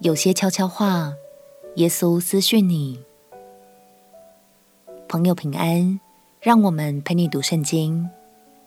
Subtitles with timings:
[0.00, 1.12] 有些悄悄话，
[1.74, 3.00] 耶稣私讯你。
[5.08, 5.98] 朋友平安，
[6.40, 8.08] 让我们陪你读圣经，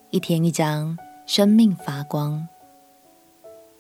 [0.10, 2.46] 一天一章，生命发光。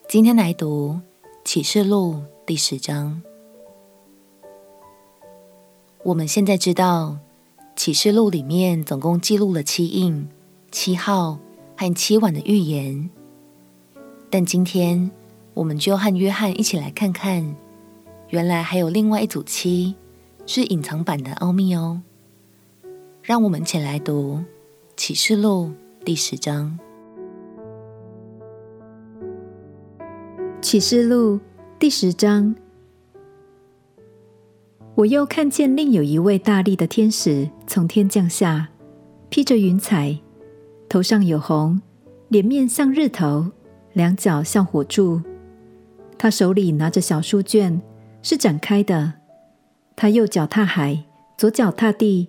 [0.07, 1.01] 今天来读
[1.43, 3.21] 启示录第十章。
[6.03, 7.17] 我们现在知道，
[7.75, 10.25] 启示录里面总共记录了七印、
[10.71, 11.37] 七号
[11.75, 13.09] 和七晚的预言，
[14.29, 15.11] 但今天。
[15.53, 17.55] 我们就和约翰一起来看看，
[18.29, 19.95] 原来还有另外一组七，
[20.45, 22.01] 是隐藏版的奥秘哦。
[23.21, 24.41] 让我们一起来读
[24.95, 25.71] 启示录
[26.05, 26.79] 第十章。
[30.61, 31.39] 启示录
[31.77, 32.55] 第十章，
[34.95, 38.69] 我又看见另有一位大力的天使从天降下，
[39.29, 40.17] 披着云彩，
[40.87, 41.81] 头上有红，
[42.29, 43.51] 脸面像日头，
[43.93, 45.21] 两脚像火柱。
[46.21, 47.81] 他手里拿着小书卷，
[48.21, 49.13] 是展开的。
[49.95, 51.03] 他右脚踏海，
[51.35, 52.27] 左脚踏地，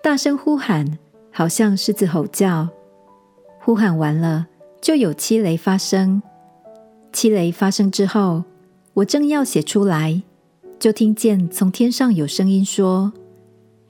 [0.00, 0.96] 大声呼喊，
[1.32, 2.68] 好像狮子吼叫。
[3.58, 4.46] 呼喊完了，
[4.80, 6.22] 就有七雷发生。
[7.12, 8.44] 七雷发生之后，
[8.94, 10.22] 我正要写出来，
[10.78, 13.12] 就听见从天上有声音说：“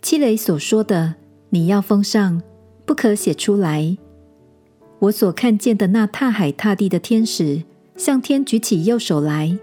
[0.00, 1.16] 七雷所说的，
[1.50, 2.41] 你要封上，
[2.86, 3.98] 不可写出来。”
[5.00, 7.64] 我所看见的那踏海踏地的天使。
[7.97, 9.58] 向天举起右手来，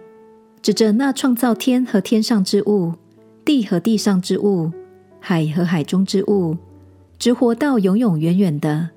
[0.61, 2.93] 指着那创造天和天上之物、
[3.45, 4.71] 地和地上之物、
[5.19, 6.57] 海和海中之物，
[7.19, 8.89] 直活到永永远远的，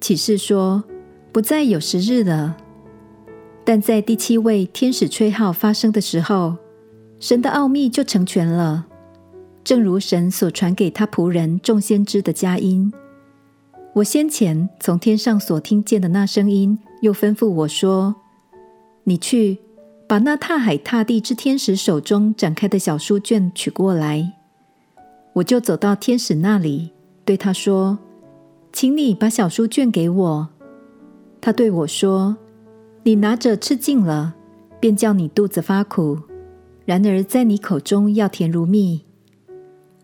[0.00, 0.84] 启示说：
[1.32, 2.56] 不再有时日了。
[3.64, 6.56] 但在第七位天使吹号发声的时候，
[7.18, 8.86] 神的奥秘就成全了，
[9.64, 12.92] 正如神所传给他仆人众先知的佳音。
[13.94, 18.14] 我先前从天上所听见的那声音，又吩咐我说。
[19.04, 19.58] 你去
[20.06, 24.32] 把那踏海踏地之天使手中展开的小书卷取过来。
[25.34, 26.92] 我就走到天使那里，
[27.24, 27.98] 对他说
[28.72, 30.48] ：“请你把小书卷给我。”
[31.40, 32.36] 他对我说
[33.04, 34.34] ：“你拿着吃尽了，
[34.80, 36.16] 便叫你肚子发苦；
[36.84, 39.02] 然而在你口中要甜如蜜。”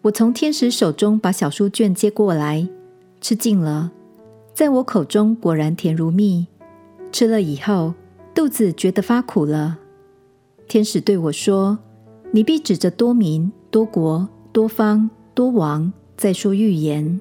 [0.02, 2.66] 我从天使手中把小书卷接过来，
[3.20, 3.92] 吃尽了，
[4.52, 6.46] 在我口中果然甜如蜜。
[7.12, 7.94] 吃了以后，
[8.34, 9.78] 肚子觉得发苦了。
[10.68, 11.78] 天使对我说
[12.32, 17.20] ：“你必指着多民、多国、多方、多王，再说预言。”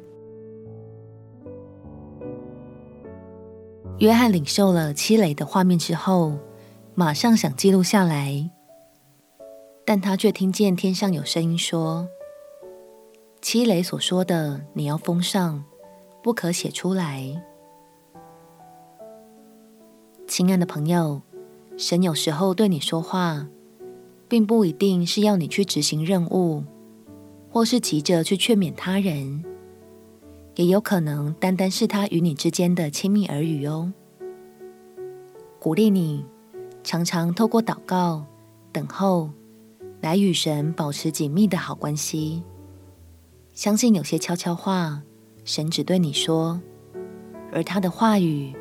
[3.98, 6.38] 约翰领受了七雷的画面之后，
[6.96, 8.50] 马上想记录下来，
[9.84, 12.08] 但他却听见天上有声音说
[13.42, 15.66] ：“七雷所说的，你要封上，
[16.24, 17.44] 不可写出来。”
[20.29, 21.23] 亲爱的朋友，
[21.75, 23.47] 神有时候对你说话，
[24.28, 26.63] 并不一定是要你去执行任务，
[27.50, 29.44] 或是急着去劝勉他人，
[30.53, 33.91] 也有可能单单是他与你之间的亲密耳语哦。
[35.57, 36.23] 鼓励你
[36.84, 38.23] 常常透过祷告、
[38.72, 39.31] 等候，
[40.00, 42.44] 来与神保持紧密的好关系。
[43.56, 45.01] 相信有些悄悄话，
[45.44, 46.62] 神只对你说，
[47.51, 48.53] 而他的话语。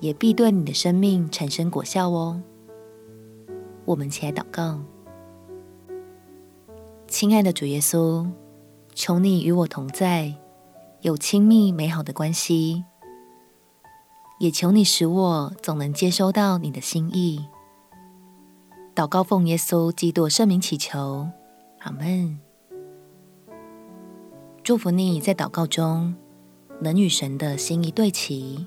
[0.00, 2.42] 也必对你的生命产生果效哦。
[3.84, 4.80] 我们起来祷告，
[7.06, 8.28] 亲爱的主耶稣，
[8.94, 10.34] 求你与我同在，
[11.00, 12.84] 有亲密美好的关系，
[14.38, 17.46] 也求你使我总能接收到你的心意。
[18.94, 21.28] 祷告奉耶稣基督圣名祈求，
[21.80, 22.38] 阿门。
[24.62, 26.14] 祝福你在祷告中
[26.80, 28.66] 能与神的心意对齐。